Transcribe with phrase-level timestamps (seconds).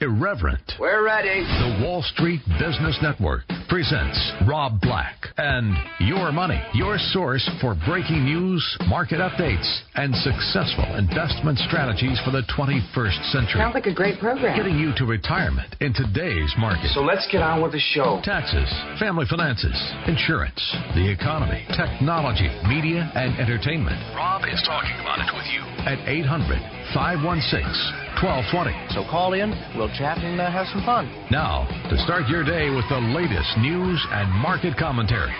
[0.00, 0.76] irreverent.
[0.78, 1.40] We're ready.
[1.40, 8.24] The Wall Street Business Network presents Rob Black and Your Money, your source for breaking
[8.24, 9.64] news, market updates,
[9.94, 13.56] and successful investment strategies for the 21st century.
[13.56, 14.56] Sounds like a great program.
[14.56, 16.92] Getting you to retirement in today's market.
[16.92, 18.20] So let's get on with the show.
[18.22, 18.68] Taxes,
[19.00, 20.60] family finances, insurance,
[20.92, 23.96] the economy, technology, media, and entertainment.
[24.12, 26.60] Rob is talking about it with you at 800
[26.92, 28.72] 516 1220.
[28.96, 31.04] So call in, we'll chat and uh, have some fun.
[31.30, 35.34] Now, to start your day with the latest news and market commentary,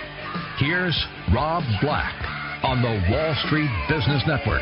[0.59, 0.95] here's
[1.33, 2.13] Rob Black
[2.63, 4.61] on the Wall Street Business Network.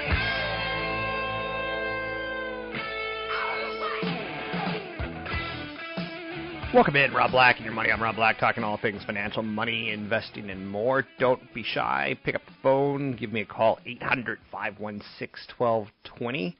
[6.73, 7.89] Welcome in, Rob Black and your money.
[7.89, 11.05] I'm Rob Black, talking all things financial, money, investing, and more.
[11.19, 12.17] Don't be shy.
[12.25, 13.15] Pick up the phone.
[13.15, 16.57] Give me a call, 800 516 1220.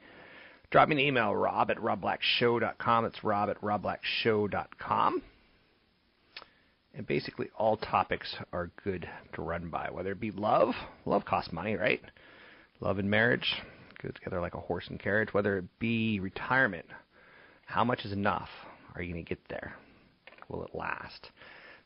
[0.72, 3.06] Drop me an email, rob at robblackshow.com.
[3.06, 5.22] It's rob at robblackshow.com.
[6.94, 10.74] And basically, all topics are good to run by, whether it be love.
[11.06, 12.02] Love costs money, right?
[12.80, 13.62] Love and marriage
[14.02, 15.34] go together like a horse and carriage.
[15.34, 16.86] Whether it be retirement,
[17.66, 18.50] how much is enough?
[18.94, 19.76] Are you going to get there?
[20.48, 21.32] Will it last?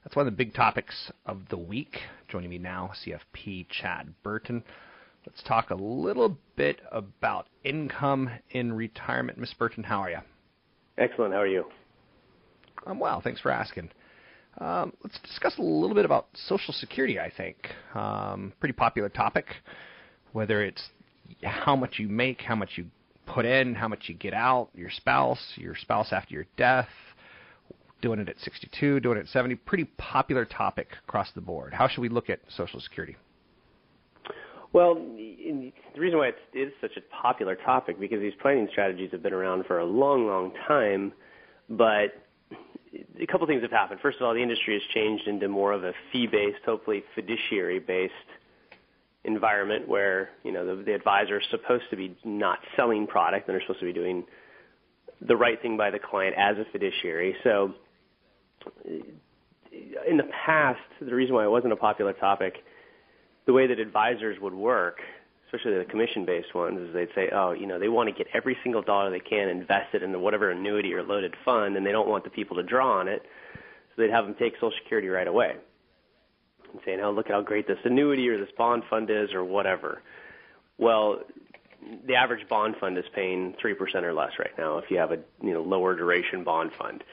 [0.04, 1.98] That's one of the big topics of the week.
[2.28, 4.64] Joining me now, CFP Chad Burton.
[5.25, 9.38] Let's talk a little bit about income in retirement.
[9.38, 10.19] Miss Burton, how are you?
[10.97, 11.34] Excellent.
[11.34, 11.66] How are you?
[12.85, 13.22] I'm well.
[13.22, 13.90] Thanks for asking.
[14.59, 17.19] Um, let's discuss a little bit about Social Security.
[17.19, 17.57] I think
[17.94, 19.46] um, pretty popular topic.
[20.31, 20.84] Whether it's
[21.44, 22.86] how much you make, how much you
[23.25, 26.90] put in, how much you get out, your spouse, your spouse after your death,
[28.01, 29.56] doing it at 62, doing it at 70.
[29.56, 31.74] Pretty popular topic across the board.
[31.74, 33.16] How should we look at Social Security?
[34.72, 39.24] Well, the reason why it is such a popular topic because these planning strategies have
[39.24, 41.12] been around for a long, long time,
[41.69, 42.13] but
[43.19, 44.00] a couple things have happened.
[44.02, 48.13] First of all, the industry has changed into more of a fee-based, hopefully fiduciary-based
[49.25, 53.53] environment where you know the, the advisor is supposed to be not selling product and
[53.53, 54.24] they're supposed to be doing
[55.22, 57.36] the right thing by the client as a fiduciary.
[57.44, 57.74] So,
[58.86, 62.63] in the past, the reason why it wasn't a popular topic
[63.50, 65.02] the way that advisors would work,
[65.48, 68.56] especially the commission-based ones, is they'd say, oh, you know, they want to get every
[68.62, 72.24] single dollar they can invested into whatever annuity or loaded fund, and they don't want
[72.24, 73.24] the people to draw on it,
[73.56, 75.56] so they'd have them take Social Security right away
[76.72, 79.44] and saying, oh, look at how great this annuity or this bond fund is or
[79.44, 80.04] whatever.
[80.78, 81.24] Well,
[82.06, 85.12] the average bond fund is paying three percent or less right now if you have
[85.12, 87.04] a you know lower duration bond fund,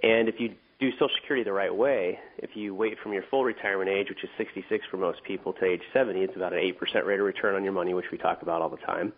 [0.00, 3.44] and if you do Social Security the right way, if you wait from your full
[3.44, 7.06] retirement age, which is 66 for most people, to age 70, it's about an 8%
[7.06, 9.12] rate of return on your money, which we talk about all the time.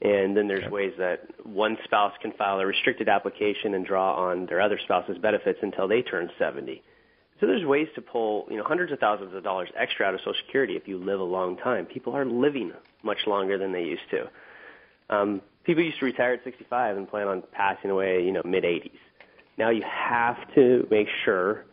[0.00, 0.70] And then there's okay.
[0.70, 5.18] ways that one spouse can file a restricted application and draw on their other spouse's
[5.18, 6.82] benefits until they turn 70.
[7.38, 10.20] So there's ways to pull, you know, hundreds of thousands of dollars extra out of
[10.20, 11.84] Social Security if you live a long time.
[11.84, 14.30] People are living much longer than they used to.
[15.14, 18.64] Um, people used to retire at 65 and plan on passing away, you know, mid
[18.64, 18.92] 80s
[19.58, 21.64] now you have to make sure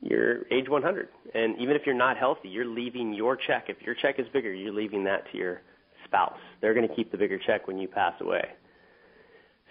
[0.00, 1.08] you're age 100.
[1.34, 3.66] And even if you're not healthy, you're leaving your check.
[3.68, 5.62] If your check is bigger, you're leaving that to your
[6.04, 6.38] spouse.
[6.60, 8.44] They're going to keep the bigger check when you pass away.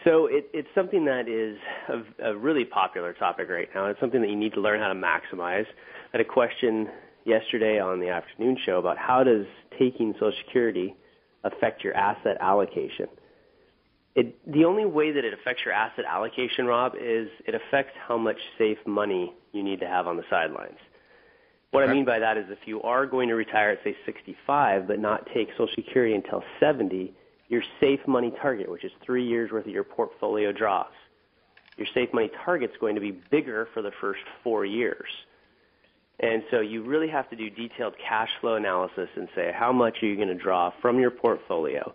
[0.04, 1.58] So it, it's something that is
[1.90, 3.88] a, a really popular topic right now.
[3.88, 5.66] It's something that you need to learn how to maximize.
[5.68, 6.90] I had a question
[7.26, 9.46] yesterday on the afternoon show about how does
[9.78, 10.96] taking Social Security
[11.44, 13.08] affect your asset allocation.
[14.16, 18.18] It, the only way that it affects your asset allocation, Rob, is it affects how
[18.18, 20.78] much safe money you need to have on the sidelines.
[21.72, 21.92] What okay.
[21.92, 25.00] I mean by that is if you are going to retire at, say, 65, but
[25.00, 27.14] not take Social Security until 70,
[27.48, 30.92] your safe money target, which is three years worth of your portfolio draws,
[31.78, 35.08] your safe money target is going to be bigger for the first four years.
[36.20, 40.04] And so you really have to do detailed cash flow analysis and say how much
[40.04, 41.94] are you going to draw from your portfolio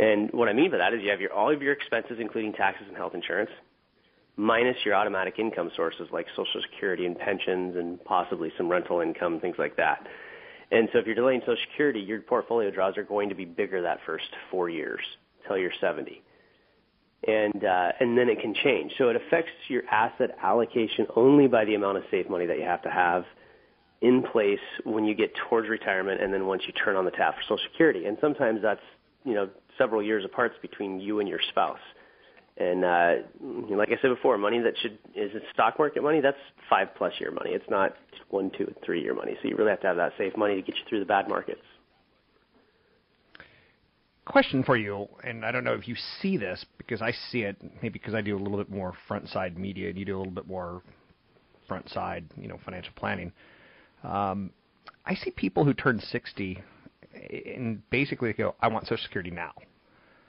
[0.00, 2.54] And what I mean by that is you have your all of your expenses, including
[2.54, 3.50] taxes and health insurance,
[4.34, 9.40] minus your automatic income sources like Social Security and pensions, and possibly some rental income,
[9.40, 10.06] things like that.
[10.72, 13.82] And so if you're delaying Social Security, your portfolio draws are going to be bigger
[13.82, 15.00] that first four years
[15.46, 16.22] till you're 70.
[17.26, 18.92] And uh, and then it can change.
[18.96, 22.64] So it affects your asset allocation only by the amount of safe money that you
[22.64, 23.24] have to have
[24.00, 27.34] in place when you get towards retirement, and then once you turn on the tap
[27.34, 28.06] for Social Security.
[28.06, 28.80] And sometimes that's
[29.24, 29.50] you know
[29.80, 31.78] several years apart between you and your spouse.
[32.60, 33.12] And uh,
[33.70, 36.20] like I said before, money that should is it stock market money.
[36.20, 36.36] That's
[36.68, 37.52] five plus year money.
[37.52, 37.94] It's not
[38.28, 39.36] one, two, three year money.
[39.40, 41.26] So you really have to have that safe money to get you through the bad
[41.28, 41.62] markets.
[44.26, 47.56] Question for you, and I don't know if you see this because I see it
[47.82, 50.18] maybe because I do a little bit more front side media and you do a
[50.18, 50.82] little bit more
[51.66, 53.32] front side, you know, financial planning.
[54.04, 54.50] Um,
[55.06, 56.62] I see people who turn 60
[57.56, 59.52] and basically go, "I want Social Security now."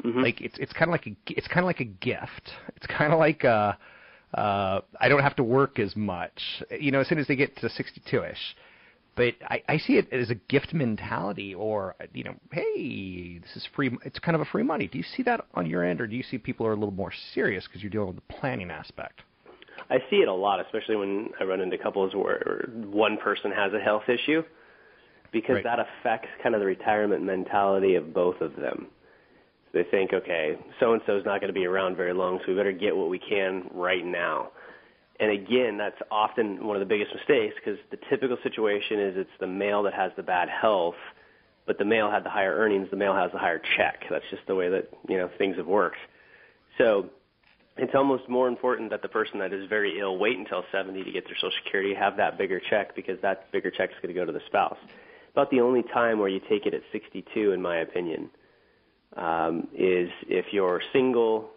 [0.03, 0.21] Mm-hmm.
[0.21, 2.51] Like it's it's kind of like a it's kind of like a gift.
[2.75, 3.77] It's kind of like a,
[4.35, 6.41] uh, uh, I don't have to work as much.
[6.79, 8.35] You know, as soon as they get to 62ish.
[9.13, 13.67] But I, I see it as a gift mentality, or you know, hey, this is
[13.75, 13.91] free.
[14.05, 14.87] It's kind of a free money.
[14.87, 16.93] Do you see that on your end, or do you see people are a little
[16.93, 19.21] more serious because you're dealing with the planning aspect?
[19.89, 23.73] I see it a lot, especially when I run into couples where one person has
[23.73, 24.43] a health issue,
[25.33, 25.63] because right.
[25.65, 28.87] that affects kind of the retirement mentality of both of them.
[29.73, 32.51] They think, okay, so and so is not going to be around very long, so
[32.51, 34.51] we better get what we can right now.
[35.19, 39.29] And again, that's often one of the biggest mistakes because the typical situation is it's
[39.39, 40.95] the male that has the bad health,
[41.65, 44.03] but the male had the higher earnings, the male has the higher check.
[44.09, 45.99] That's just the way that you know things have worked.
[46.77, 47.09] So
[47.77, 51.11] it's almost more important that the person that is very ill wait until 70 to
[51.11, 54.19] get their Social Security, have that bigger check because that bigger check is going to
[54.19, 54.79] go to the spouse.
[55.31, 58.29] About the only time where you take it at 62, in my opinion
[59.17, 61.49] um, is if you're single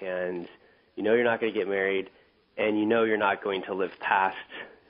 [0.00, 0.48] and
[0.96, 2.10] you know you're not going to get married
[2.56, 4.36] and you know you're not going to live past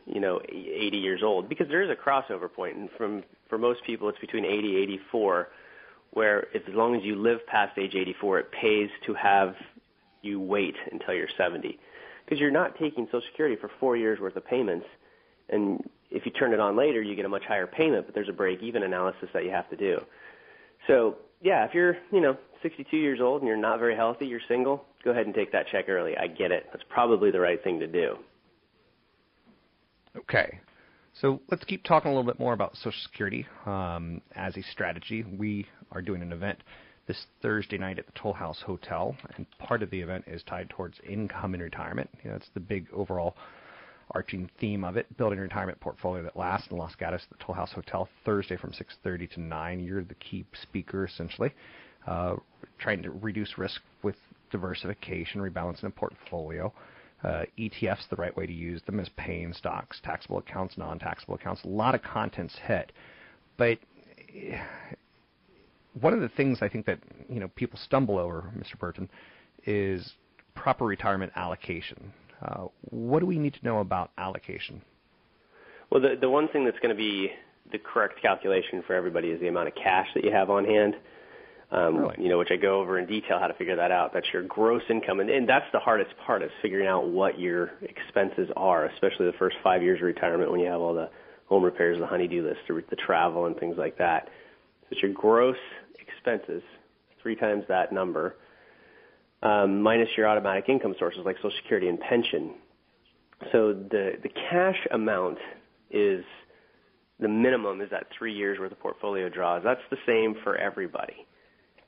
[0.07, 3.85] you know 80 years old because there is a crossover point and from for most
[3.85, 5.49] people it's between 80 84
[6.13, 9.57] where if as long as you live past age 84 it pays to have
[10.23, 11.79] you wait until you're 70
[12.25, 14.87] because you're not taking social security for 4 years worth of payments
[15.49, 18.29] and if you turn it on later you get a much higher payment but there's
[18.29, 20.03] a break even analysis that you have to do.
[20.87, 24.41] So yeah, if you're, you know, 62 years old and you're not very healthy, you're
[24.49, 26.17] single, go ahead and take that check early.
[26.17, 26.67] I get it.
[26.73, 28.17] That's probably the right thing to do.
[30.17, 30.61] Okay.
[31.21, 35.25] So let's keep talking a little bit more about Social Security um, as a strategy.
[35.25, 36.63] We are doing an event
[37.07, 40.71] this Thursday night at the Toll House Hotel, and part of the event is tied
[40.71, 42.09] towards income in retirement.
[42.23, 43.35] You know, that's the big overall
[44.13, 47.45] arching theme of it, building a retirement portfolio that lasts in Los Gatos at the
[47.45, 49.81] Toll House Hotel Thursday from 6:30 to 9.
[49.81, 51.53] You're the key speaker essentially,
[52.07, 52.37] uh,
[52.79, 54.17] trying to reduce risk with
[54.51, 56.73] diversification, rebalancing a portfolio.
[57.23, 61.63] Uh, ETFs, the right way to use them is paying stocks, taxable accounts, non-taxable accounts.
[61.65, 62.93] A lot of content's hit,
[63.59, 63.79] but
[64.35, 64.59] eh,
[66.01, 66.99] one of the things I think that
[67.29, 68.79] you know people stumble over, Mr.
[68.79, 69.09] Burton,
[69.67, 70.15] is
[70.55, 72.13] proper retirement allocation.
[72.43, 74.81] Uh, what do we need to know about allocation?
[75.91, 77.33] Well, the, the one thing that's going to be
[77.73, 80.97] the correct calculation for everybody is the amount of cash that you have on hand.
[81.73, 82.17] Um, really?
[82.19, 84.13] You know, which I go over in detail how to figure that out.
[84.13, 87.73] That's your gross income, and, and that's the hardest part is figuring out what your
[87.83, 91.11] expenses are, especially the first five years of retirement when you have all the
[91.47, 94.29] home repairs, the honeydew list, the, the travel, and things like that.
[94.83, 95.57] So it's your gross
[96.01, 96.63] expenses,
[97.23, 98.37] three times that number,
[99.43, 102.55] um, minus your automatic income sources like Social Security and pension.
[103.53, 105.39] So the the cash amount
[105.91, 106.25] is
[107.19, 109.63] the minimum is that three years worth of portfolio draws.
[109.65, 111.27] That's the same for everybody.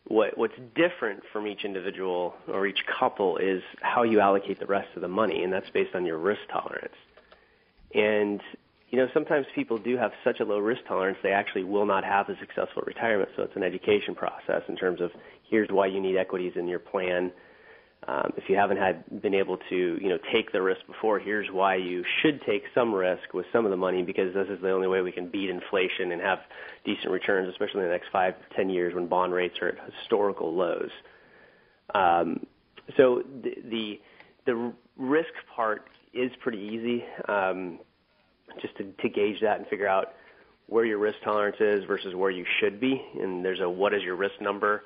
[0.04, 4.88] What what's different from each individual or each couple is how you allocate the rest
[4.97, 6.94] of the money, and that's based on your risk tolerance.
[7.94, 8.40] And
[8.92, 12.04] you know, sometimes people do have such a low risk tolerance they actually will not
[12.04, 13.30] have a successful retirement.
[13.37, 15.11] So it's an education process in terms of
[15.52, 17.30] here's why you need equities in your plan.
[18.09, 21.47] Um, if you haven't had been able to, you know, take the risk before, here's
[21.52, 24.71] why you should take some risk with some of the money because this is the
[24.71, 26.38] only way we can beat inflation and have
[26.85, 30.52] decent returns, especially in the next five ten years when bond rates are at historical
[30.52, 30.90] lows.
[31.94, 32.47] Um,
[32.97, 34.00] so the, the
[34.47, 37.04] the risk part is pretty easy.
[37.28, 37.78] Um,
[38.61, 40.14] just to, to gauge that and figure out
[40.66, 43.00] where your risk tolerance is versus where you should be.
[43.21, 44.82] And there's a what is your risk number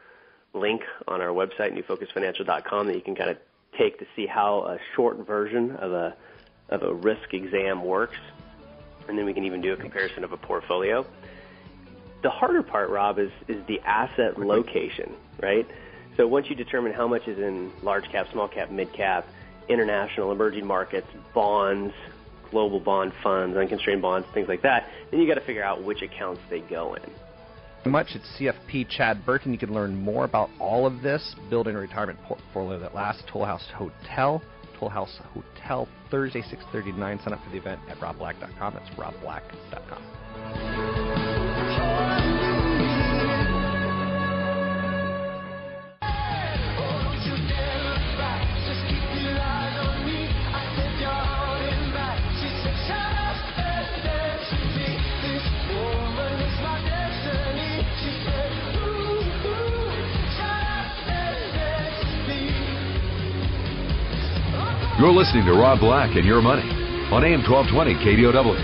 [0.56, 3.38] link on our website, newfocusfinancial.com, that you can kind of
[3.78, 6.16] take to see how a short version of a
[6.68, 8.18] of a risk exam works.
[9.08, 11.06] And then we can even do a comparison of a portfolio.
[12.22, 15.66] The harder part, Rob, is is the asset location, right?
[16.16, 19.28] So once you determine how much is in large cap, small cap, mid cap,
[19.68, 21.94] international, emerging markets, bonds,
[22.50, 26.02] global bond funds, unconstrained bonds, things like that, then you got to figure out which
[26.02, 27.02] accounts they go in
[27.86, 28.08] much.
[28.14, 29.52] It's CFP Chad Burton.
[29.52, 33.22] You can learn more about all of this, building a retirement portfolio that lasts.
[33.30, 34.42] Toll House Hotel,
[34.78, 37.20] Toll House Hotel, Thursday, 6:30 to 9.
[37.20, 38.74] Sign up for the event at robblack.com.
[38.74, 40.75] That's robblack.com.
[64.98, 66.62] You're listening to Rob Black and Your Money
[67.12, 68.56] on AM 1220 KDOW.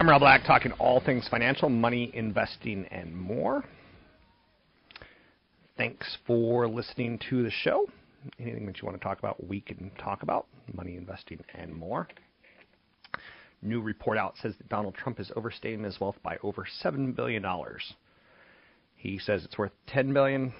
[0.00, 3.62] I'm Rob Black, talking all things financial, money, investing, and more.
[5.76, 7.84] Thanks for listening to the show.
[8.40, 12.08] Anything that you want to talk about, we can talk about money, investing, and more
[13.62, 17.42] new report out says that Donald Trump is overstating his wealth by over seven billion
[17.42, 17.94] dollars.
[18.96, 20.52] He says it's worth ten billion.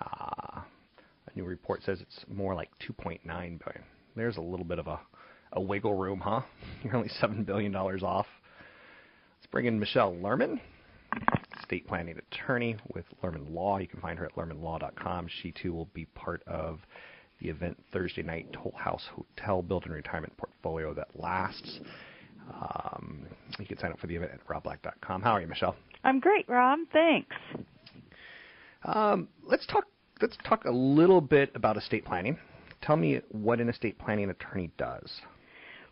[0.00, 0.60] Uh,
[1.34, 3.84] a new report says it's more like 2.9 billion.
[4.16, 5.00] There's a little bit of a,
[5.52, 6.42] a wiggle room, huh?
[6.82, 8.26] You're only seven billion dollars off.
[9.38, 10.60] Let's bring in Michelle Lerman,
[11.60, 13.78] estate planning attorney with Lerman Law.
[13.78, 15.28] You can find her at lermanlaw.com.
[15.42, 16.80] She too will be part of
[17.40, 21.80] the event Thursday night, Toll House Hotel Build and Retirement Portfolio that lasts.
[22.52, 23.26] Um,
[23.58, 25.22] you can sign up for the event at robblack.com.
[25.22, 25.76] How are you, Michelle?
[26.02, 26.80] I'm great, Rob.
[26.92, 27.34] Thanks.
[28.84, 29.84] Um, let's talk.
[30.20, 32.38] Let's talk a little bit about estate planning.
[32.82, 35.10] Tell me what an estate planning attorney does.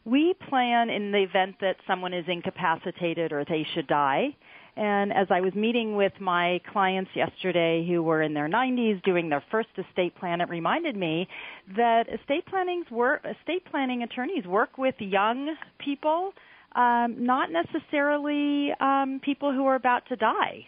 [0.04, 4.37] We plan in the event that someone is incapacitated or they should die.
[4.76, 9.29] And as I was meeting with my clients yesterday who were in their 90s doing
[9.29, 11.29] their first estate plan, it reminded me
[11.76, 16.33] that estate planning's work, estate planning attorneys work with young people,
[16.75, 20.67] um, not necessarily um, people who are about to die.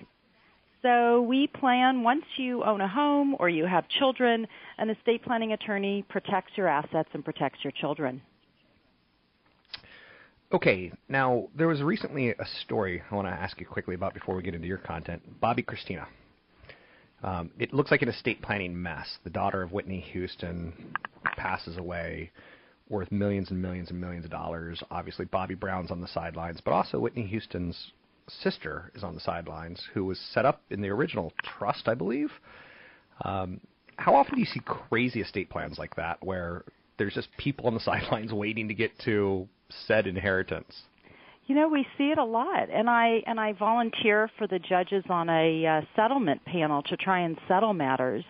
[0.82, 4.46] So we plan once you own a home or you have children,
[4.76, 8.20] an estate planning attorney protects your assets and protects your children.
[10.54, 14.36] Okay, now there was recently a story I want to ask you quickly about before
[14.36, 15.20] we get into your content.
[15.40, 16.06] Bobbi Kristina.
[17.24, 19.18] Um, it looks like an estate planning mess.
[19.24, 20.94] The daughter of Whitney Houston
[21.36, 22.30] passes away,
[22.88, 24.80] worth millions and millions and millions of dollars.
[24.92, 27.90] Obviously, Bobby Brown's on the sidelines, but also Whitney Houston's
[28.28, 32.30] sister is on the sidelines, who was set up in the original trust, I believe.
[33.24, 33.60] Um,
[33.96, 36.62] how often do you see crazy estate plans like that, where
[36.96, 40.82] there's just people on the sidelines waiting to get to said inheritance?
[41.46, 45.04] You know, we see it a lot, and I and I volunteer for the judges
[45.10, 48.24] on a uh, settlement panel to try and settle matters.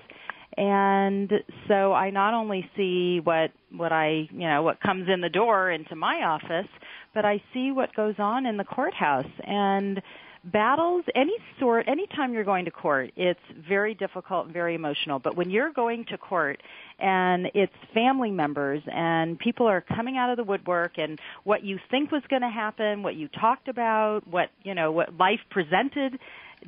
[0.56, 1.32] And
[1.68, 5.70] so I not only see what what I you know what comes in the door
[5.70, 6.68] into my office,
[7.14, 9.30] but I see what goes on in the courthouse.
[9.44, 10.02] And
[10.44, 15.18] battles, any sort, anytime you're going to court, it's very difficult and very emotional.
[15.18, 16.60] But when you're going to court
[16.98, 21.78] and it's family members and people are coming out of the woodwork and what you
[21.90, 26.18] think was going to happen, what you talked about, what, you know, what life presented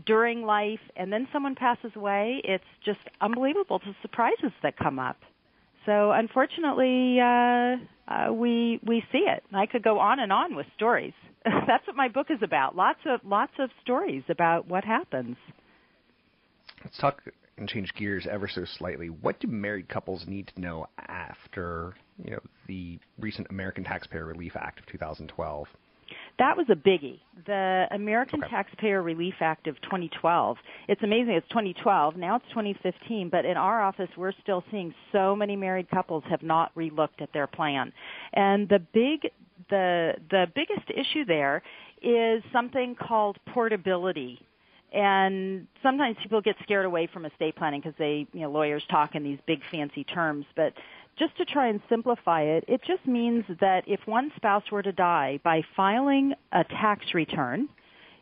[0.04, 5.16] during life, and then someone passes away, it's just unbelievable the surprises that come up.
[5.86, 7.76] So unfortunately, uh,
[8.12, 9.44] uh, we we see it.
[9.52, 11.14] I could go on and on with stories.
[11.44, 12.76] That's what my book is about.
[12.76, 15.36] Lots of lots of stories about what happens.
[16.84, 17.22] Let's talk
[17.56, 19.08] and change gears ever so slightly.
[19.08, 24.56] What do married couples need to know after you know the recent American Taxpayer Relief
[24.56, 25.66] Act of 2012?
[26.38, 27.20] That was a biggie.
[27.46, 28.50] The American okay.
[28.50, 30.56] Taxpayer Relief Act of 2012.
[30.88, 31.34] It's amazing.
[31.34, 32.16] It's 2012.
[32.16, 33.28] Now it's 2015.
[33.30, 37.32] But in our office, we're still seeing so many married couples have not relooked at
[37.32, 37.92] their plan.
[38.34, 39.30] And the big,
[39.70, 41.62] the the biggest issue there
[42.02, 44.40] is something called portability
[44.92, 49.14] and sometimes people get scared away from estate planning because they you know lawyers talk
[49.14, 50.72] in these big fancy terms but
[51.18, 54.92] just to try and simplify it it just means that if one spouse were to
[54.92, 57.68] die by filing a tax return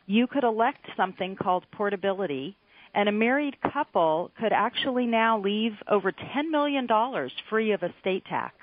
[0.07, 2.55] you could elect something called portability
[2.95, 6.87] and a married couple could actually now leave over $10 million
[7.49, 8.55] free of estate tax.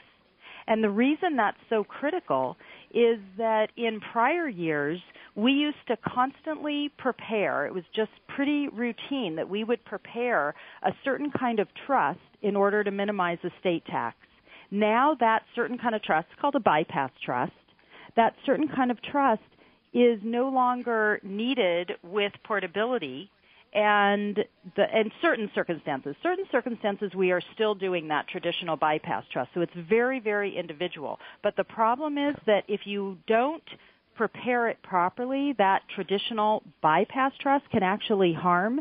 [0.66, 2.56] And the reason that's so critical
[2.94, 5.00] is that in prior years,
[5.34, 10.92] we used to constantly prepare, it was just pretty routine that we would prepare a
[11.04, 14.16] certain kind of trust in order to minimize estate tax.
[14.70, 17.52] Now that certain kind of trust, called a bypass trust,
[18.16, 19.42] that certain kind of trust
[19.94, 23.30] is no longer needed with portability
[23.74, 24.38] and
[24.76, 26.14] the in certain circumstances.
[26.22, 29.50] Certain circumstances we are still doing that traditional bypass trust.
[29.54, 31.18] So it's very very individual.
[31.42, 33.62] But the problem is that if you don't
[34.14, 38.80] prepare it properly that traditional bypass trust can actually harm.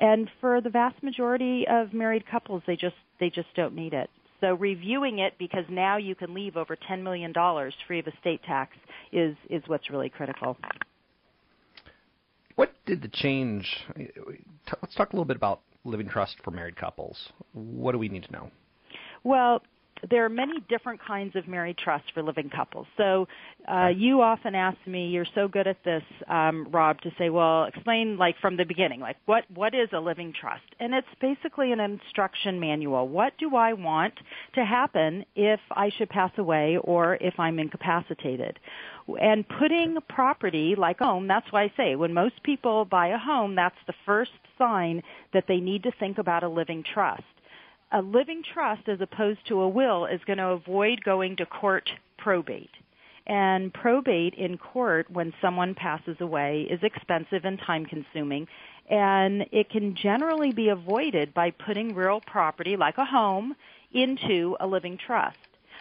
[0.00, 4.08] And for the vast majority of married couples they just they just don't need it.
[4.40, 7.32] So reviewing it because now you can leave over $10 million
[7.86, 8.76] free of estate tax
[9.12, 10.56] is, is what's really critical.
[12.58, 13.86] What did the change?
[14.82, 17.28] Let's talk a little bit about living trust for married couples.
[17.52, 18.50] What do we need to know?
[19.22, 19.62] Well,
[20.10, 22.86] there are many different kinds of married trusts for living couples.
[22.96, 23.26] So
[23.66, 27.64] uh, you often ask me, you're so good at this, um, Rob, to say, well,
[27.64, 30.62] explain like from the beginning, like what what is a living trust?
[30.80, 33.08] And it's basically an instruction manual.
[33.08, 34.14] What do I want
[34.54, 38.58] to happen if I should pass away or if I'm incapacitated?
[39.20, 43.54] And putting property like home, that's why I say when most people buy a home,
[43.54, 45.02] that's the first sign
[45.32, 47.22] that they need to think about a living trust
[47.92, 51.90] a living trust as opposed to a will is going to avoid going to court
[52.18, 52.70] probate.
[53.26, 58.48] And probate in court when someone passes away is expensive and time consuming
[58.90, 63.54] and it can generally be avoided by putting real property like a home
[63.92, 65.36] into a living trust.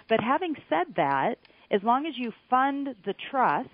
[0.09, 1.37] But having said that,
[1.71, 3.69] as long as you fund the trust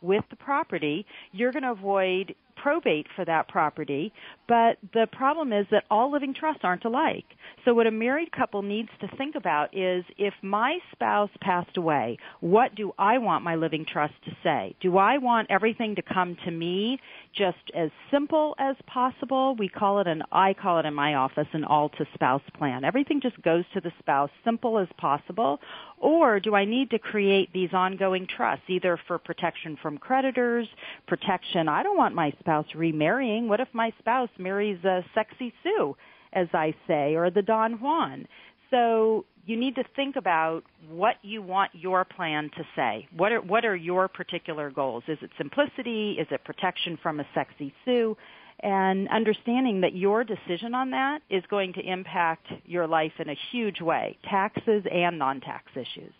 [0.00, 4.10] with the property, you're going to avoid probate for that property,
[4.48, 7.26] but the problem is that all living trusts aren't alike.
[7.62, 12.16] So what a married couple needs to think about is if my spouse passed away,
[12.40, 14.74] what do I want my living trust to say?
[14.80, 16.98] Do I want everything to come to me
[17.36, 19.56] just as simple as possible?
[19.58, 22.82] We call it an I call it in my office an all to spouse plan.
[22.82, 25.60] Everything just goes to the spouse simple as possible
[26.04, 30.68] or do I need to create these ongoing trusts either for protection from creditors,
[31.06, 33.48] protection I don't want my spouse remarrying.
[33.48, 35.96] What if my spouse marries a sexy Sue,
[36.32, 38.26] as I say, or the Don Juan?
[38.70, 43.08] So you need to think about what you want your plan to say.
[43.16, 45.04] What are what are your particular goals?
[45.08, 46.16] Is it simplicity?
[46.18, 48.16] Is it protection from a sexy Sue?
[48.60, 53.36] And understanding that your decision on that is going to impact your life in a
[53.50, 56.12] huge way, taxes and non-tax issues.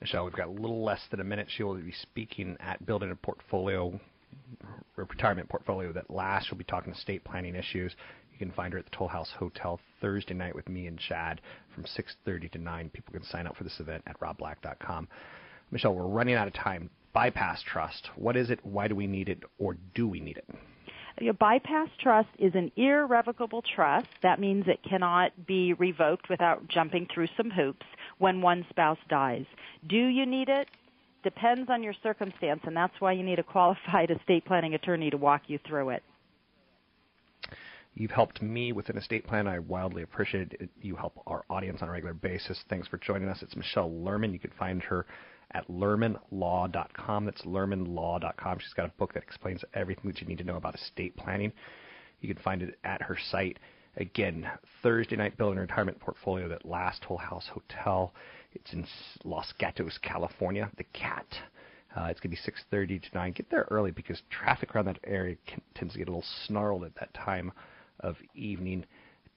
[0.00, 1.46] Michelle, we've got a little less than a minute.
[1.56, 4.00] She will be speaking at Building a Portfolio,
[4.96, 6.48] retirement portfolio that lasts.
[6.48, 7.94] She'll be talking estate planning issues.
[8.32, 11.40] You can find her at the Toll House Hotel Thursday night with me and Chad
[11.74, 12.90] from 6:30 to 9.
[12.90, 15.08] People can sign up for this event at robblack.com.
[15.70, 16.90] Michelle, we're running out of time.
[17.12, 18.10] Bypass trust.
[18.16, 18.64] What is it?
[18.64, 20.46] Why do we need it, or do we need it?
[21.18, 24.08] A bypass trust is an irrevocable trust.
[24.22, 27.84] That means it cannot be revoked without jumping through some hoops
[28.18, 29.44] when one spouse dies.
[29.86, 30.68] Do you need it?
[31.22, 35.16] Depends on your circumstance, and that's why you need a qualified estate planning attorney to
[35.16, 36.02] walk you through it.
[37.94, 39.46] You've helped me with an estate plan.
[39.46, 40.70] I wildly appreciate it.
[40.80, 42.62] You help our audience on a regular basis.
[42.70, 43.42] Thanks for joining us.
[43.42, 44.32] It's Michelle Lerman.
[44.32, 45.06] You can find her
[45.52, 47.24] at lermanlaw.com.
[47.24, 48.58] That's lermanlaw.com.
[48.60, 51.52] She's got a book that explains everything that you need to know about estate planning.
[52.20, 53.58] You can find it at her site.
[53.96, 54.48] Again,
[54.82, 58.14] Thursday night building retirement portfolio that last Toll House Hotel.
[58.52, 58.86] It's in
[59.24, 60.70] Los Gatos, California.
[60.76, 61.26] The Cat.
[61.96, 63.32] Uh, it's going to be 6:30 to 9.
[63.32, 66.84] Get there early because traffic around that area can, tends to get a little snarled
[66.84, 67.52] at that time
[68.00, 68.84] of evening.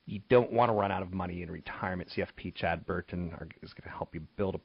[0.05, 2.09] You don't want to run out of money in retirement.
[2.15, 4.59] CFP Chad Burton are, is going to help you build a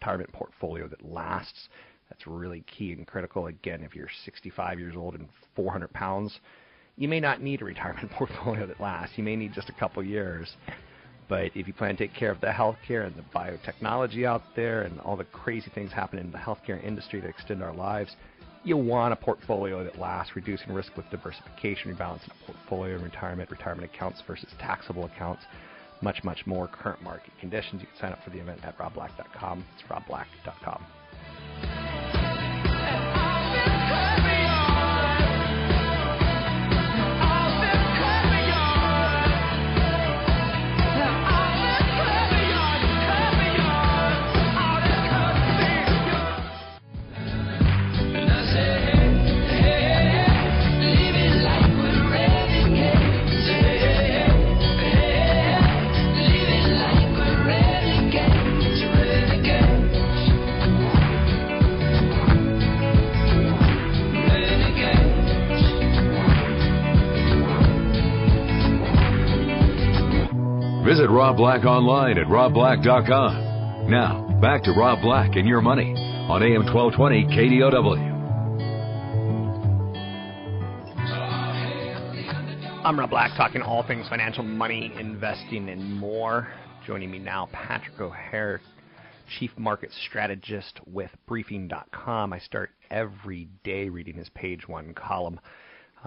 [0.00, 1.68] retirement portfolio that lasts.
[2.10, 3.46] That's really key and critical.
[3.46, 6.40] Again, if you're 65 years old and 400 pounds,
[6.96, 9.16] you may not need a retirement portfolio that lasts.
[9.16, 10.54] You may need just a couple years.
[11.32, 14.82] But if you plan to take care of the healthcare and the biotechnology out there
[14.82, 18.16] and all the crazy things happening in the healthcare industry to extend our lives,
[18.64, 23.50] you'll want a portfolio that lasts, reducing risk with diversification, rebalancing a portfolio in retirement,
[23.50, 25.44] retirement accounts versus taxable accounts,
[26.02, 27.80] much, much more current market conditions.
[27.80, 29.64] You can sign up for the event at robblack.com.
[29.78, 30.84] It's robblack.com.
[71.12, 73.90] Rob Black online at robblack.com.
[73.90, 78.12] Now, back to Rob Black and your money on AM 1220 KDOW.
[82.82, 86.48] I'm Rob Black, talking all things financial, money, investing, and more.
[86.86, 88.62] Joining me now, Patrick O'Hare,
[89.38, 92.32] Chief Market Strategist with Briefing.com.
[92.32, 95.38] I start every day reading his page one column.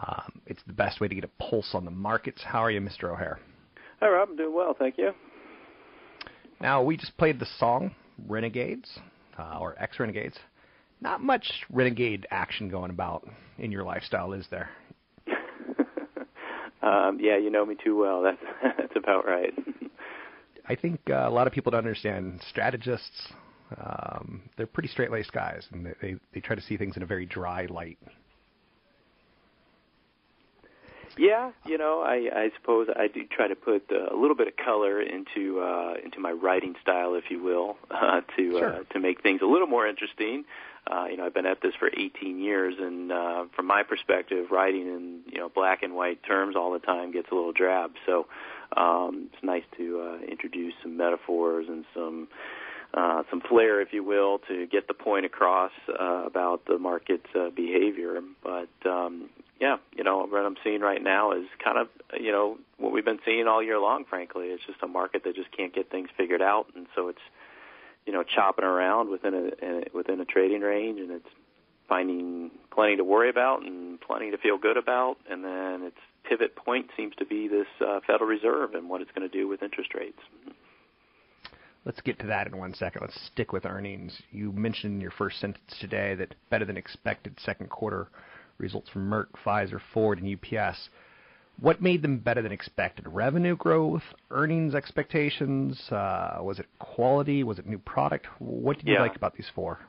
[0.01, 2.41] Um, it's the best way to get a pulse on the markets.
[2.43, 3.13] How are you, Mr.
[3.13, 3.39] O'Hare?
[4.05, 4.29] Hi, Rob.
[4.29, 5.13] I'm doing well, thank you.
[6.61, 7.95] Now, we just played the song
[8.27, 8.99] Renegades,
[9.35, 10.37] uh, or Ex Renegades.
[11.01, 14.69] Not much renegade action going about in your lifestyle, is there?
[16.83, 18.21] um, yeah, you know me too well.
[18.61, 19.51] That's that's about right.
[20.69, 23.33] I think uh, a lot of people don't understand strategists.
[23.75, 27.07] Um, they're pretty straight-laced guys, and they, they they try to see things in a
[27.07, 27.97] very dry light.
[31.17, 34.47] Yeah, you know, I, I suppose I do try to put uh, a little bit
[34.47, 38.73] of color into uh, into my writing style, if you will, uh, to sure.
[38.73, 40.45] uh, to make things a little more interesting.
[40.87, 44.51] Uh, you know, I've been at this for 18 years, and uh, from my perspective,
[44.51, 47.93] writing in you know black and white terms all the time gets a little drab.
[48.05, 48.27] So
[48.75, 52.27] um, it's nice to uh, introduce some metaphors and some
[52.93, 57.27] uh, some flair, if you will, to get the point across uh, about the market's
[57.35, 58.21] uh, behavior.
[58.43, 61.87] But um, yeah, you know, what I'm seeing right now is kind of,
[62.19, 64.03] you know, what we've been seeing all year long.
[64.03, 67.21] Frankly, it's just a market that just can't get things figured out, and so it's,
[68.05, 71.29] you know, chopping around within a within a trading range, and it's
[71.87, 76.55] finding plenty to worry about and plenty to feel good about, and then its pivot
[76.55, 79.63] point seems to be this uh, Federal Reserve and what it's going to do with
[79.63, 80.19] interest rates.
[81.85, 83.01] Let's get to that in one second.
[83.01, 84.19] Let's stick with earnings.
[84.31, 88.07] You mentioned in your first sentence today that better than expected second quarter
[88.57, 90.89] results from Merck, Pfizer, Ford, and UPS.
[91.59, 93.07] What made them better than expected?
[93.07, 95.79] Revenue growth, earnings expectations?
[95.89, 97.43] Uh, was it quality?
[97.43, 98.27] Was it new product?
[98.39, 99.01] What did you Yeah.
[99.01, 99.79] like about these four?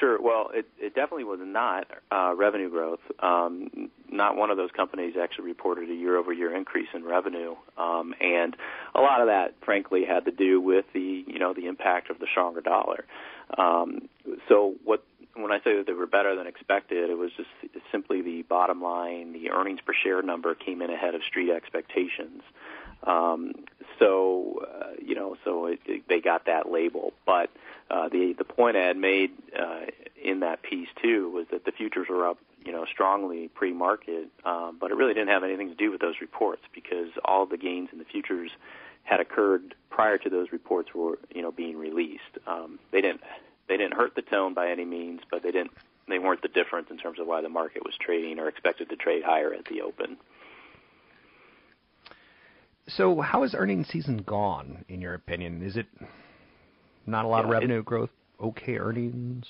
[0.00, 0.20] Sure.
[0.20, 3.00] Well, it, it definitely was not uh, revenue growth.
[3.20, 8.56] Um, not one of those companies actually reported a year-over-year increase in revenue, um, and
[8.94, 12.18] a lot of that, frankly, had to do with the you know the impact of
[12.18, 13.04] the stronger dollar.
[13.58, 14.08] Um,
[14.48, 17.48] so what when I say that they were better than expected, it was just
[17.90, 22.42] simply the bottom line, the earnings per share number came in ahead of street expectations.
[23.04, 23.52] Um,
[23.98, 27.12] so uh, you know, so it, it, they got that label.
[27.26, 27.50] But
[27.90, 29.86] uh, the the point I had made uh,
[30.22, 34.76] in that piece too was that the futures were up, you know, strongly pre-market, um,
[34.80, 37.88] but it really didn't have anything to do with those reports because all the gains
[37.92, 38.50] in the futures
[39.04, 42.38] had occurred prior to those reports were you know being released.
[42.46, 43.22] Um, they didn't
[43.68, 45.72] they didn't hurt the tone by any means, but they didn't
[46.08, 48.96] they weren't the difference in terms of why the market was trading or expected to
[48.96, 50.16] trade higher at the open.
[52.88, 55.62] So, how has earnings season gone, in your opinion?
[55.62, 55.86] Is it
[57.06, 58.10] not a lot of Yeah, it- revenue growth?
[58.40, 59.46] Okay, earnings.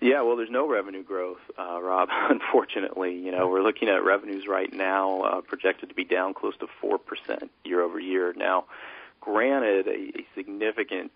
[0.00, 2.08] Yeah, well, there's no revenue growth, uh, Rob.
[2.30, 6.56] Unfortunately, you know, we're looking at revenues right now uh, projected to be down close
[6.58, 8.32] to four percent year over year.
[8.36, 8.64] Now,
[9.20, 11.12] granted, a, a significant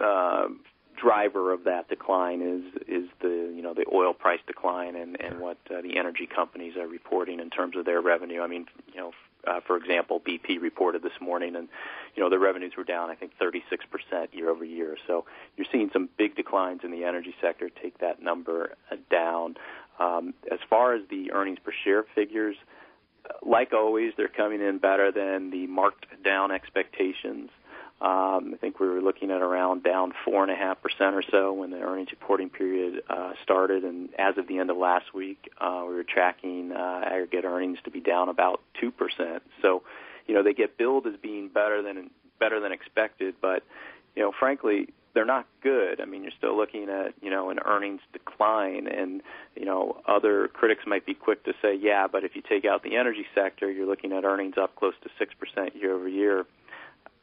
[0.00, 0.48] uh,
[0.96, 5.40] driver of that decline is is the you know the oil price decline and and
[5.40, 8.40] what uh, the energy companies are reporting in terms of their revenue.
[8.40, 9.12] I mean, you know,
[9.46, 11.68] uh, for example, BP reported this morning, and
[12.14, 14.96] you know their revenues were down, I think, 36 percent year over year.
[15.06, 15.24] So
[15.56, 19.56] you're seeing some big declines in the energy sector take that number uh, down.
[19.98, 22.56] Um, as far as the earnings per share figures,
[23.24, 27.50] uh, like always, they're coming in better than the marked down expectations.
[27.98, 31.22] Um, I think we were looking at around down four and a half percent or
[31.22, 35.14] so when the earnings reporting period uh, started, and as of the end of last
[35.14, 39.42] week, uh, we were tracking uh, aggregate earnings to be down about two percent.
[39.62, 39.82] So,
[40.26, 43.62] you know, they get billed as being better than better than expected, but
[44.14, 45.98] you know, frankly, they're not good.
[45.98, 49.22] I mean, you're still looking at you know an earnings decline, and
[49.54, 52.82] you know other critics might be quick to say, yeah, but if you take out
[52.82, 56.44] the energy sector, you're looking at earnings up close to six percent year over year.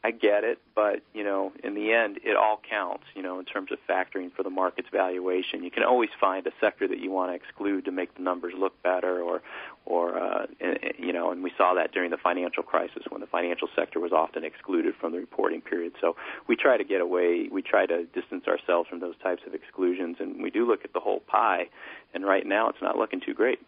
[0.05, 3.05] I get it, but you know, in the end, it all counts.
[3.15, 6.51] You know, in terms of factoring for the market's valuation, you can always find a
[6.59, 9.41] sector that you want to exclude to make the numbers look better, or,
[9.85, 13.27] or uh, and, you know, and we saw that during the financial crisis when the
[13.27, 15.93] financial sector was often excluded from the reporting period.
[16.01, 16.17] So
[16.49, 20.17] we try to get away, we try to distance ourselves from those types of exclusions,
[20.19, 21.69] and we do look at the whole pie.
[22.13, 23.59] And right now, it's not looking too great.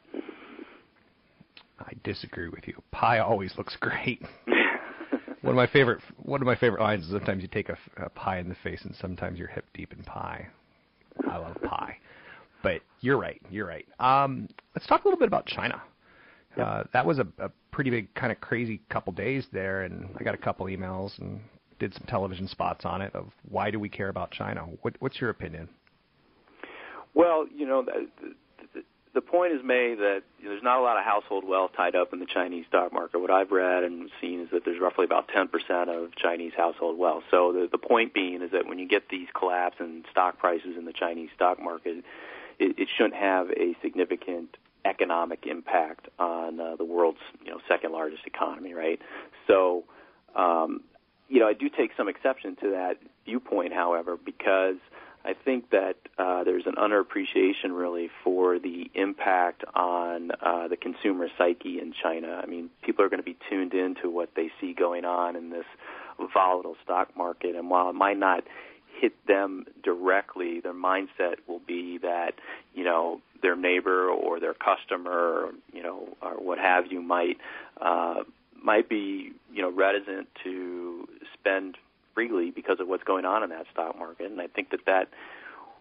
[1.79, 2.81] I disagree with you.
[2.91, 4.21] Pie always looks great.
[5.45, 8.09] one of my favorite one of my favorite lines is sometimes you take a, a
[8.09, 10.47] pie in the face and sometimes you're hip deep in pie.
[11.29, 11.97] I love pie.
[12.63, 13.39] But you're right.
[13.49, 13.85] You're right.
[13.99, 15.81] Um, let's talk a little bit about China.
[16.59, 20.23] Uh, that was a, a pretty big kind of crazy couple days there, and I
[20.23, 21.41] got a couple emails and
[21.79, 23.13] did some television spots on it.
[23.13, 24.61] Of why do we care about China?
[24.81, 25.69] What, what's your opinion?
[27.13, 27.85] Well, you know,
[29.15, 31.95] the, point is made that you know, there's not a lot of household wealth tied
[31.95, 33.19] up in the Chinese stock market.
[33.19, 35.49] What I've read and seen is that there's roughly about 10%
[35.89, 37.23] of Chinese household wealth.
[37.31, 40.75] So the, the point being is that when you get these collapse in stock prices
[40.77, 42.03] in the Chinese stock market,
[42.59, 47.91] it, it shouldn't have a significant economic impact on uh, the world's you know second
[47.91, 49.01] largest economy, right?
[49.47, 49.83] So,
[50.35, 50.81] um,
[51.27, 54.75] you know, I do take some exception to that viewpoint, however, because
[55.25, 61.27] I think that uh, there's an underappreciation really for the impact on uh, the consumer
[61.35, 62.39] psyche in China.
[62.41, 65.49] I mean, people are going to be tuned into what they see going on in
[65.49, 65.65] this
[66.31, 68.43] volatile stock market, and while it might not
[68.99, 72.33] hit them directly, their mindset will be that
[72.73, 77.37] you know their neighbor or their customer, you know, or what have you, might
[77.81, 78.23] uh,
[78.61, 81.77] might be you know reticent to spend
[82.15, 85.09] freely because of what's going on in that stock market, and I think that that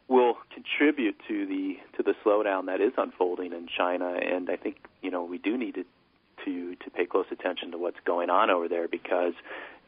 [0.08, 4.14] will contribute to the to the slowdown that is unfolding in China.
[4.14, 5.84] And I think you know we do need to
[6.44, 9.32] to to pay close attention to what's going on over there because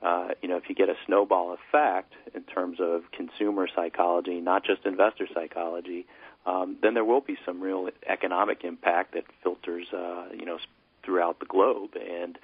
[0.02, 4.64] uh, you know if you get a snowball effect in terms of consumer psychology, not
[4.64, 6.06] just investor psychology,
[6.46, 10.58] um, then there will be some real economic impact that filters uh, you know
[11.04, 12.38] throughout the globe and.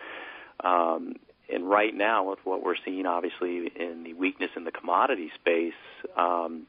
[0.65, 1.17] Um,
[1.53, 5.75] and right now, with what we're seeing, obviously in the weakness in the commodity space,
[6.17, 6.67] um,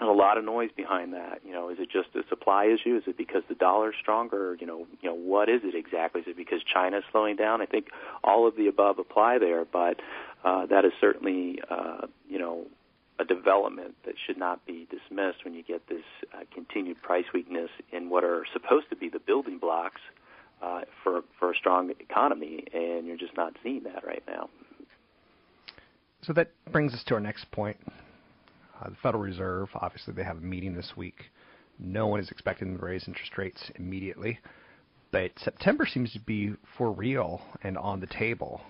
[0.00, 1.40] a lot of noise behind that.
[1.44, 2.96] You know, is it just a supply issue?
[2.96, 4.56] Is it because the dollar's stronger?
[4.58, 6.22] You know, you know, what is it exactly?
[6.22, 7.60] Is it because China's slowing down?
[7.60, 7.88] I think
[8.24, 10.00] all of the above apply there, but
[10.44, 12.66] uh, that is certainly, uh, you know,
[13.18, 16.04] a development that should not be dismissed when you get this
[16.34, 20.00] uh, continued price weakness in what are supposed to be the building blocks
[20.62, 24.48] uh, for for a strong economy, and you're just not seeing that right now.
[26.22, 27.78] So that brings us to our next point.
[28.80, 31.30] Uh, the Federal Reserve, obviously, they have a meeting this week.
[31.78, 34.38] No one is expecting them to raise interest rates immediately,
[35.12, 38.60] but September seems to be for real and on the table.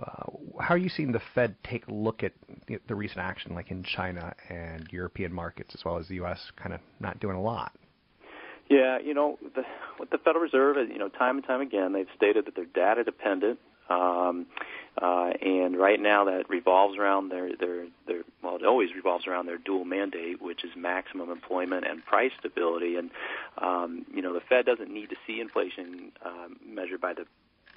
[0.00, 2.32] Uh, how are you seeing the Fed take a look at
[2.68, 6.38] the, the recent action, like in China and European markets, as well as the U.S.,
[6.56, 7.72] kind of not doing a lot?
[8.68, 9.62] Yeah, you know, the,
[9.98, 13.02] with the Federal Reserve, you know, time and time again, they've stated that they're data
[13.02, 13.58] dependent.
[13.88, 14.46] Um,
[15.00, 19.46] uh, and right now, that revolves around their their their well, it always revolves around
[19.46, 22.96] their dual mandate, which is maximum employment and price stability.
[22.96, 23.10] And
[23.56, 27.24] um, you know, the Fed doesn't need to see inflation um, measured by the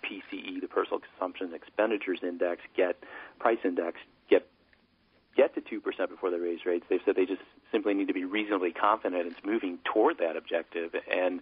[0.04, 2.98] PCE, the Personal Consumption Expenditures Index, get
[3.40, 3.98] price index,
[5.36, 6.86] get to 2% before they raise rates.
[6.90, 7.42] They've said they just
[7.72, 10.96] simply need to be reasonably confident it's moving toward that objective.
[11.10, 11.42] And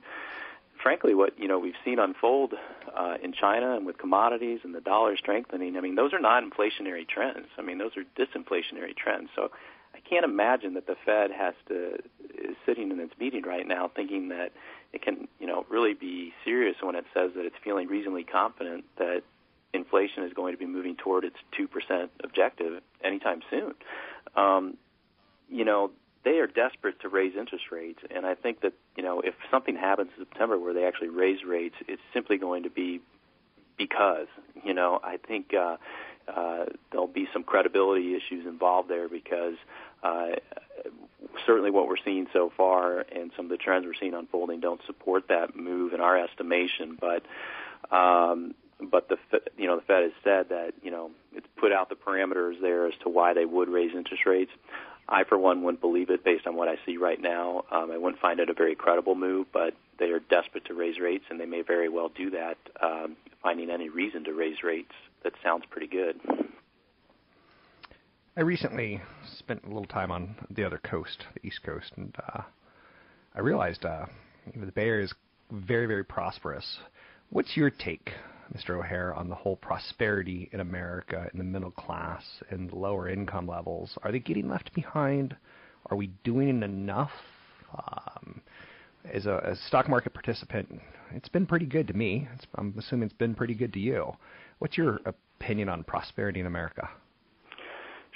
[0.81, 2.53] frankly, what you know we've seen unfold
[2.95, 6.43] uh, in China and with commodities and the dollar strengthening, I mean, those are not
[6.43, 7.47] inflationary trends.
[7.57, 9.29] I mean, those are disinflationary trends.
[9.35, 9.51] So
[9.93, 11.97] I can't imagine that the Fed has to
[12.33, 14.53] is sitting in its meeting right now thinking that
[14.93, 18.85] it can, you know, really be serious when it says that it's feeling reasonably confident
[18.97, 19.23] that
[19.73, 23.73] inflation is going to be moving toward its 2% objective anytime soon.
[24.35, 24.77] Um,
[25.49, 25.91] you know,
[26.23, 29.75] they are desperate to raise interest rates, and I think that you know if something
[29.75, 32.99] happens in September where they actually raise rates, it's simply going to be
[33.77, 34.27] because
[34.63, 35.77] you know I think uh,
[36.27, 39.55] uh, there'll be some credibility issues involved there because
[40.03, 40.31] uh,
[41.45, 44.81] certainly what we're seeing so far and some of the trends we're seeing unfolding don't
[44.85, 47.23] support that move in our estimation, but.
[47.95, 48.53] Um,
[48.91, 49.17] but the
[49.57, 52.87] you know the Fed has said that you know it's put out the parameters there
[52.87, 54.51] as to why they would raise interest rates.
[55.11, 57.63] I, for one, wouldn't believe it based on what I see right now.
[57.71, 60.99] Um, I wouldn't find it a very credible move, but they are desperate to raise
[60.99, 64.91] rates, and they may very well do that, um, finding any reason to raise rates.
[65.23, 66.19] That sounds pretty good.
[68.37, 69.01] I recently
[69.39, 72.41] spent a little time on the other coast, the East Coast, and uh,
[73.35, 74.05] I realized uh,
[74.53, 75.13] you know, the Bay Area is
[75.51, 76.77] very, very prosperous.
[77.31, 78.11] What's your take
[78.55, 78.79] Mr.
[78.79, 83.97] O'Hare, on the whole prosperity in America in the middle class and lower income levels.
[84.03, 85.35] Are they getting left behind?
[85.87, 87.11] Are we doing enough?
[87.73, 88.41] Um,
[89.13, 90.81] as a, as stock market participant,
[91.11, 92.27] it's been pretty good to me.
[92.35, 94.11] It's, I'm assuming it's been pretty good to you.
[94.59, 96.89] What's your opinion on prosperity in America?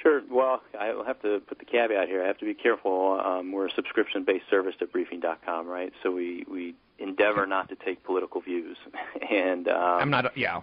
[0.04, 0.22] Sure.
[0.30, 2.22] Well, I'll have to put the caveat here.
[2.22, 3.22] I have to be careful.
[3.24, 5.94] Um, we're a subscription-based service at Briefing.com, right?
[6.04, 8.78] So we we endeavor not to take political views.
[9.32, 10.38] and um, I'm not.
[10.38, 10.62] Yeah.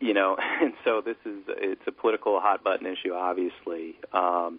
[0.00, 3.96] You know, and so this is it's a political hot button issue, obviously.
[4.12, 4.58] Um,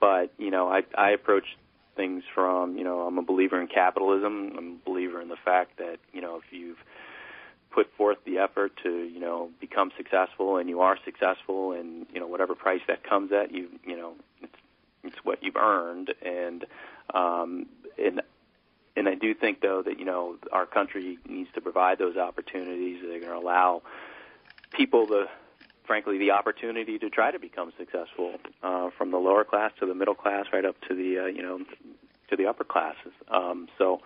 [0.00, 1.56] but you know, I I approach
[1.96, 4.52] things from you know I'm a believer in capitalism.
[4.58, 6.78] I'm a believer in the fact that you know if you've
[7.76, 12.18] put forth the effort to you know become successful, and you are successful, and you
[12.18, 14.54] know whatever price that comes at, you you know it's
[15.04, 16.64] it's what you've earned, and
[17.12, 17.66] um,
[18.02, 18.22] and
[18.96, 23.02] and I do think though that you know our country needs to provide those opportunities
[23.02, 23.82] that are going to allow
[24.72, 25.26] people the
[25.86, 29.94] frankly the opportunity to try to become successful uh, from the lower class to the
[29.94, 31.58] middle class right up to the uh, you know
[32.30, 33.12] to the upper classes.
[33.28, 34.00] Um, so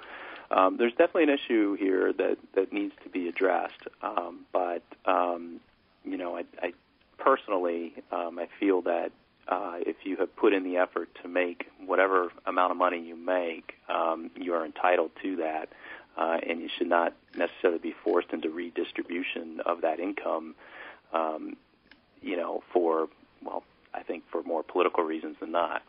[0.51, 3.87] um, there's definitely an issue here that that needs to be addressed.
[4.03, 5.61] Um, but um,
[6.05, 6.73] you know, I, I
[7.19, 9.13] personally um, I feel that
[9.49, 13.17] uh, if you have put in the effort to make whatever amount of money you
[13.17, 15.69] make, um, you are entitled to that,
[16.17, 20.55] uh, and you should not necessarily be forced into redistribution of that income.
[21.13, 21.57] Um,
[22.23, 23.09] you know, for
[23.43, 25.83] well, I think for more political reasons than not.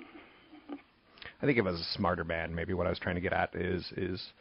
[1.42, 3.34] I think if I was a smarter man, maybe what I was trying to get
[3.34, 4.32] at is is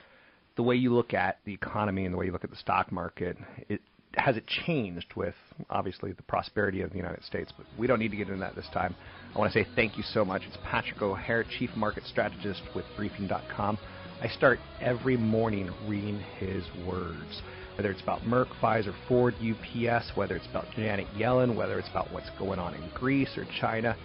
[0.60, 2.92] the way you look at the economy and the way you look at the stock
[2.92, 3.34] market.
[3.70, 3.80] It
[4.12, 5.34] has it changed with
[5.70, 8.54] obviously the prosperity of the United States, but we don't need to get into that
[8.56, 8.94] this time.
[9.34, 10.42] I want to say thank you so much.
[10.46, 13.78] It's Patrick O'Hare, Chief Market Strategist with Briefing.com.
[14.20, 17.40] I start every morning reading his words
[17.76, 22.12] whether it's about Merck, Pfizer, Ford, UPS, whether it's about Janet Yellen, whether it's about
[22.12, 23.96] what's going on in Greece or China.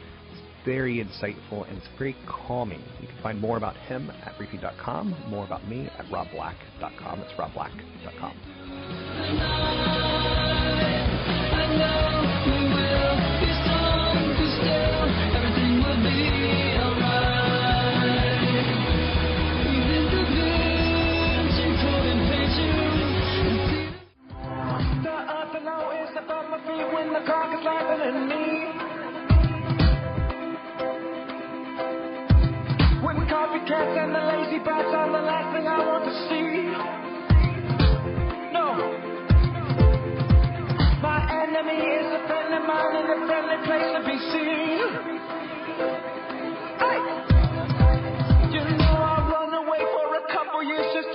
[0.65, 2.83] Very insightful and it's very calming.
[2.99, 7.19] You can find more about him at briefing.com, more about me at robblack.com.
[7.19, 8.35] It's robblack.com.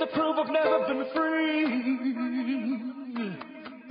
[0.01, 1.61] to prove I've never been free.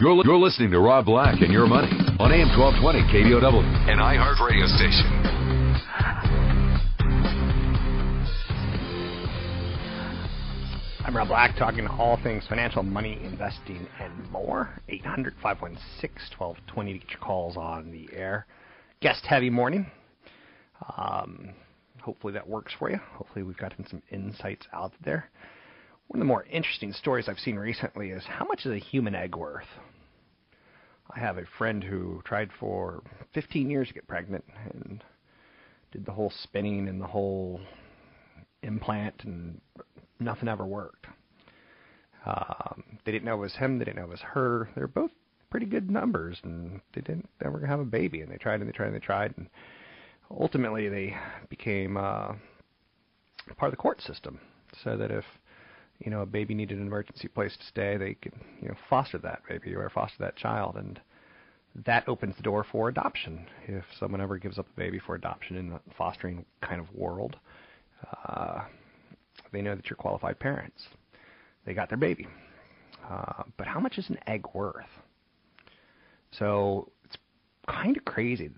[0.01, 4.45] You're, you're listening to Rob Black and Your Money on AM 1220 KDOW, an iHeart
[4.45, 5.07] radio station.
[11.05, 14.71] I'm Rob Black, talking all things financial, money, investing, and more.
[14.89, 18.47] 800 516 1220 to get your calls on the air.
[19.01, 19.87] Guest heavy morning.
[20.97, 21.51] Um,
[22.03, 22.99] hopefully that works for you.
[23.13, 25.31] Hopefully we've gotten some insights out there.
[26.11, 29.15] One of the more interesting stories I've seen recently is how much is a human
[29.15, 29.69] egg worth?
[31.09, 35.05] I have a friend who tried for 15 years to get pregnant and
[35.93, 37.61] did the whole spinning and the whole
[38.65, 39.61] implant and
[40.19, 41.07] nothing ever worked.
[42.27, 43.79] Um, they didn't know it was him.
[43.79, 44.69] They didn't know it was her.
[44.75, 45.13] They were both
[45.49, 48.23] pretty good numbers, and they didn't ever have a baby.
[48.23, 49.49] And they tried and they tried and they tried, and
[50.29, 51.17] ultimately they
[51.49, 52.33] became uh,
[53.57, 54.41] part of the court system,
[54.83, 55.25] so that if
[56.01, 59.19] you know a baby needed an emergency place to stay, they could you know foster
[59.19, 61.01] that baby or foster that child, and
[61.87, 63.47] that opens the door for adoption.
[63.67, 67.37] If someone ever gives up a baby for adoption in the fostering kind of world,
[68.27, 68.63] uh,
[69.53, 70.83] they know that you're qualified parents.
[71.65, 72.27] They got their baby.
[73.09, 74.85] Uh, but how much is an egg worth?
[76.33, 77.17] So it's
[77.69, 78.51] kind of crazy.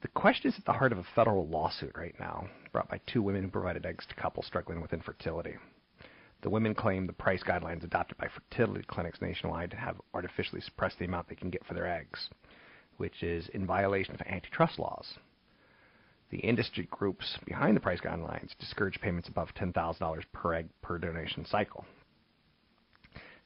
[0.00, 3.20] The question is at the heart of a federal lawsuit right now, brought by two
[3.20, 5.56] women who provided eggs to couples struggling with infertility.
[6.42, 11.04] The women claim the price guidelines adopted by fertility clinics nationwide have artificially suppressed the
[11.06, 12.30] amount they can get for their eggs,
[12.98, 15.18] which is in violation of antitrust laws.
[16.30, 21.44] The industry groups behind the price guidelines discourage payments above $10,000 per egg per donation
[21.44, 21.84] cycle,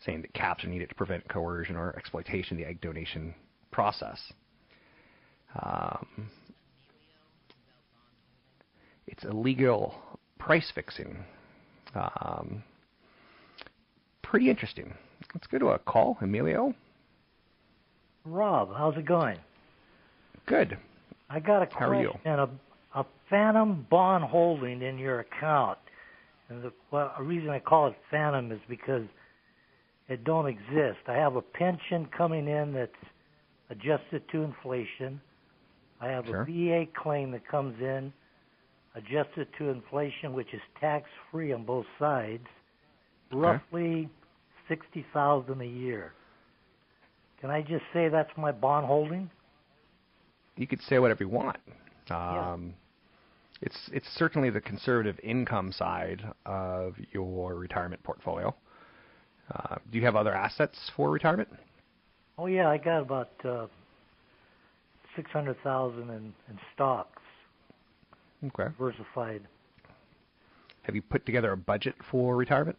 [0.05, 3.35] saying that caps are needed to prevent coercion or exploitation of the egg donation
[3.71, 4.21] process.
[5.63, 6.31] Um,
[9.13, 9.95] it's illegal
[10.39, 11.25] price fixing.
[11.95, 12.65] Um,
[14.23, 14.93] pretty interesting.
[15.35, 16.19] Let's go to a call.
[16.21, 16.75] Emilio?
[18.25, 19.39] Rob, how's it going?
[20.47, 20.77] Good.
[21.31, 22.11] I got a How are you?
[22.23, 22.59] question
[22.95, 25.79] a phantom bond holding in your account.
[26.49, 29.05] And the well, the reason I call it phantom is because
[30.09, 30.99] it don't exist.
[31.09, 32.93] I have a pension coming in that's
[33.71, 35.21] adjusted to inflation.
[36.01, 36.43] I have Sure.
[36.43, 38.13] a VA claim that comes in
[38.95, 42.47] adjusted to inflation, which is tax free on both sides,
[43.33, 44.09] roughly
[44.69, 46.13] sixty thousand a year.
[47.41, 49.31] Can I just say that's my bond holding?
[50.57, 51.57] You could say whatever you want.
[52.11, 52.75] Um,
[53.63, 58.55] It's it's certainly the conservative income side of your retirement portfolio.
[59.55, 61.49] Uh, do you have other assets for retirement?
[62.39, 63.67] Oh yeah, I got about uh,
[65.15, 67.22] six hundred thousand in, in stocks.
[68.45, 68.65] Okay.
[68.65, 69.43] Diversified.
[70.83, 72.79] Have you put together a budget for retirement?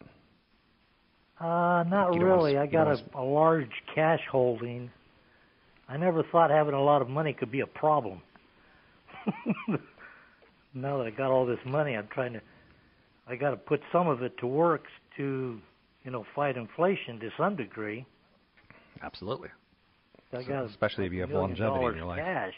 [1.39, 2.57] Uh, not really.
[2.57, 4.91] I got a, a large cash holding.
[5.88, 8.22] I never thought having a lot of money could be a problem.
[10.74, 12.41] now that I got all this money, I'm trying to.
[13.28, 14.84] I got to put some of it to work
[15.16, 15.59] to,
[16.03, 18.05] you know, fight inflation to some degree.
[19.01, 19.49] Absolutely.
[20.32, 22.20] So- got especially if you have longevity in your life.
[22.20, 22.53] Cash.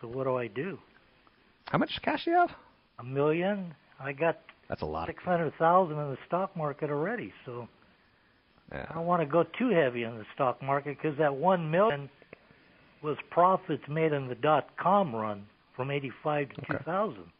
[0.00, 0.78] So what do I do?
[1.70, 2.50] How much cash do you have?
[2.98, 3.72] A million.
[4.00, 5.06] I got That's a lot.
[5.06, 7.32] six hundred thousand in the stock market already.
[7.46, 7.68] So
[8.72, 8.86] Yeah.
[8.90, 12.10] I don't want to go too heavy on the stock market because that one million
[13.02, 15.46] was profits made in the dot com run
[15.76, 17.30] from eighty five to two thousand.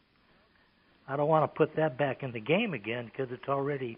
[1.09, 3.97] I don't want to put that back in the game again because it's already,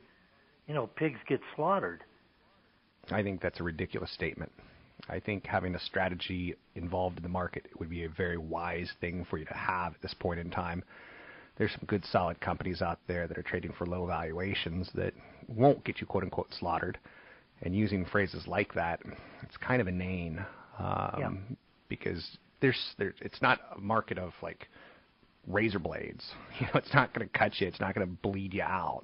[0.67, 2.03] you know, pigs get slaughtered.
[3.11, 4.51] I think that's a ridiculous statement.
[5.09, 9.25] I think having a strategy involved in the market would be a very wise thing
[9.29, 10.83] for you to have at this point in time.
[11.57, 15.13] There's some good solid companies out there that are trading for low valuations that
[15.47, 16.97] won't get you quote unquote slaughtered.
[17.61, 19.01] And using phrases like that,
[19.41, 20.43] it's kind of inane
[20.79, 21.31] um, Yeah.
[21.89, 24.67] because there's there it's not a market of like
[25.47, 26.23] razor blades.
[26.59, 27.67] You know, it's not going to cut you.
[27.67, 29.03] It's not going to bleed you out.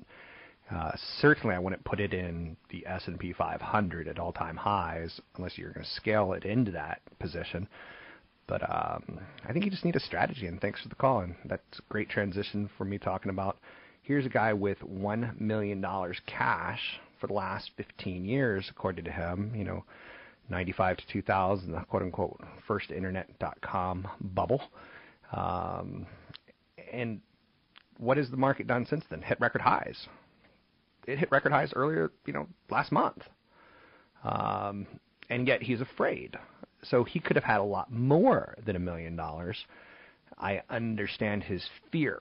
[0.74, 5.72] Uh, certainly, I wouldn't put it in the S&P 500 at all-time highs unless you're
[5.72, 7.68] going to scale it into that position.
[8.48, 10.48] But um, I think you just need a strategy.
[10.48, 11.22] And thanks for the call.
[11.22, 13.58] And that's a great transition for me talking about.
[14.02, 19.12] Here's a guy with one million dollars cash for the last 15 years, according to
[19.12, 19.52] him.
[19.56, 19.84] You know,
[20.50, 24.62] 95 to 2000, the quote-unquote first internet.com bubble.
[25.32, 26.08] Um,
[26.92, 27.22] and
[27.98, 29.22] what has the market done since then?
[29.22, 30.08] Hit record highs.
[31.08, 33.24] It hit record highs earlier, you know, last month.
[34.24, 34.86] Um,
[35.30, 36.38] and yet he's afraid.
[36.84, 39.66] So he could have had a lot more than a million dollars.
[40.38, 42.20] I understand his fear,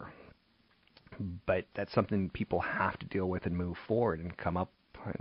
[1.47, 4.71] but that's something people have to deal with and move forward and come up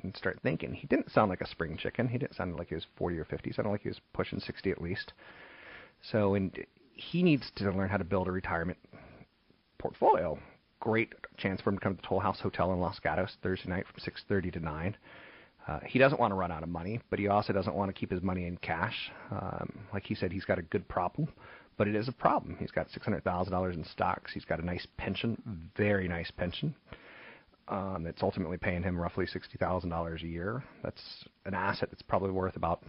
[0.04, 0.74] and start thinking.
[0.74, 2.08] He didn't sound like a spring chicken.
[2.08, 3.50] He didn't sound like he was 40 or 50.
[3.50, 5.14] He sounded like he was pushing 60 at least.
[6.02, 6.58] So, and
[6.94, 8.80] he needs to learn how to build a retirement
[9.78, 10.40] portfolio.
[10.80, 13.70] Great chance for him to come to the Toll House Hotel in Los Gatos Thursday
[13.70, 14.98] night from 6:30 to 9.
[15.68, 17.94] Uh, he doesn't want to run out of money, but he also doesn't want to
[17.94, 19.12] keep his money in cash.
[19.32, 21.28] Um, like he said, he's got a good problem,
[21.78, 22.56] but it is a problem.
[22.58, 24.32] He's got $600,000 in stocks.
[24.34, 25.42] He's got a nice pension,
[25.76, 26.74] very nice pension.
[27.68, 30.64] Um, that's ultimately paying him roughly $60,000 a year.
[30.84, 32.82] That's an asset that's probably worth about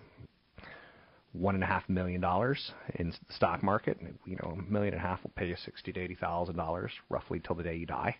[1.32, 3.98] one and a half million dollars in the stock market.
[4.26, 6.92] You know, a million and a half will pay you sixty to eighty thousand dollars
[7.08, 8.16] roughly till the day you die.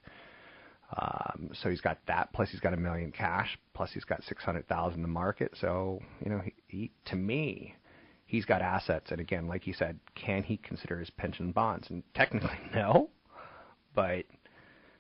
[0.97, 2.33] Um, so he's got that.
[2.33, 3.59] Plus he's got a million cash.
[3.75, 5.53] Plus he's got six hundred thousand in the market.
[5.61, 7.75] So you know, he, he to me,
[8.27, 9.11] he's got assets.
[9.11, 11.89] And again, like you said, can he consider his pension bonds?
[11.91, 13.11] And technically, no.
[13.95, 14.25] But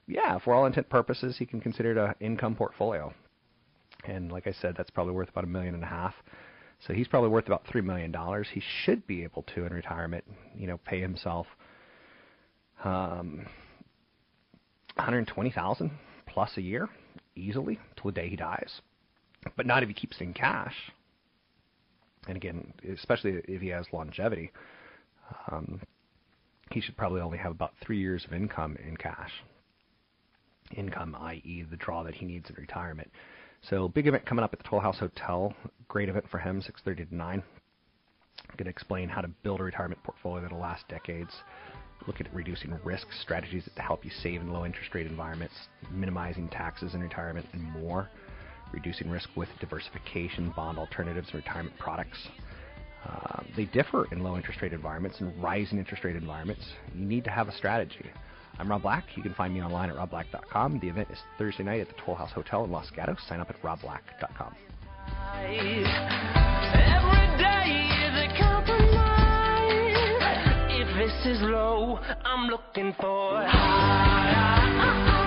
[0.06, 3.12] yeah, for all intent purposes, he can consider it an income portfolio.
[4.04, 6.14] And like I said, that's probably worth about a million and a half.
[6.86, 8.48] So he's probably worth about three million dollars.
[8.52, 10.24] He should be able to, in retirement,
[10.56, 11.46] you know, pay himself
[12.84, 13.46] um,
[14.94, 15.90] one hundred twenty thousand
[16.26, 16.88] plus a year
[17.34, 18.80] easily till the day he dies.
[19.56, 20.74] But not if he keeps in cash.
[22.26, 24.50] And again, especially if he has longevity,
[25.50, 25.80] um,
[26.70, 29.30] he should probably only have about three years of income in cash.
[30.76, 33.10] Income, i.e., the draw that he needs in retirement.
[33.62, 35.52] So big event coming up at the Toll House Hotel.
[35.88, 37.42] Great event for him, 6:30 to 9.
[38.56, 41.34] Going to explain how to build a retirement portfolio that'll last decades.
[42.06, 45.54] Look at reducing risk strategies that help you save in low interest rate environments,
[45.90, 48.08] minimizing taxes in retirement, and more.
[48.72, 52.28] Reducing risk with diversification, bond alternatives, and retirement products.
[53.04, 56.64] Uh, they differ in low interest rate environments and rising interest rate environments.
[56.94, 58.10] You need to have a strategy.
[58.58, 59.04] I'm Rob Black.
[59.16, 60.80] You can find me online at robblack.com.
[60.80, 63.18] The event is Thursday night at the Toll House Hotel in Los Gatos.
[63.28, 64.54] Sign up at robblack.com.
[65.34, 65.84] Every
[67.38, 68.88] day is a compromise.
[70.70, 75.17] If this is low, I'm looking for higher.